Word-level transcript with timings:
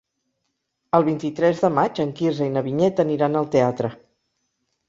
El 0.99 1.05
vint-i-tres 1.09 1.61
de 1.65 1.71
maig 1.79 2.01
en 2.05 2.13
Quirze 2.21 2.47
i 2.49 2.57
na 2.57 2.65
Vinyet 2.71 3.03
aniran 3.07 3.41
al 3.43 3.49
teatre. 3.59 3.93